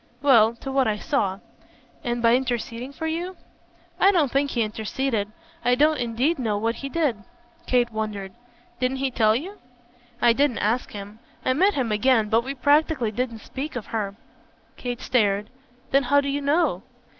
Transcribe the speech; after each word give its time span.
"Well, 0.23 0.55
to 0.55 0.71
what 0.71 0.87
I 0.87 0.97
saw." 0.97 1.37
"And 2.03 2.23
by 2.23 2.35
interceding 2.35 2.91
for 2.91 3.05
you?" 3.05 3.37
"I 3.99 4.11
don't 4.11 4.31
think 4.31 4.49
he 4.49 4.63
interceded. 4.63 5.31
I 5.63 5.75
don't 5.75 5.99
indeed 5.99 6.39
know 6.39 6.57
what 6.57 6.77
he 6.77 6.89
did." 6.89 7.17
Kate 7.67 7.91
wondered. 7.91 8.33
"Didn't 8.79 8.97
he 8.97 9.11
tell 9.11 9.35
you?" 9.35 9.59
"I 10.19 10.33
didn't 10.33 10.57
ask 10.57 10.91
him. 10.93 11.19
I 11.45 11.53
met 11.53 11.75
him 11.75 11.91
again, 11.91 12.29
but 12.29 12.43
we 12.43 12.55
practically 12.55 13.11
didn't 13.11 13.41
speak 13.45 13.75
of 13.75 13.85
her." 13.93 14.15
Kate 14.75 15.01
stared. 15.01 15.51
"Then 15.91 16.01
how 16.01 16.19
do 16.19 16.29
you 16.29 16.41
know?" 16.41 16.81